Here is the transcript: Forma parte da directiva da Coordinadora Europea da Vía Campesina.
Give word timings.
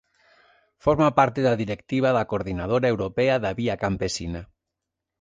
Forma 0.85 1.09
parte 1.19 1.39
da 1.47 1.59
directiva 1.63 2.09
da 2.17 2.27
Coordinadora 2.31 2.87
Europea 2.93 3.35
da 3.43 3.51
Vía 3.59 3.75
Campesina. 3.83 4.41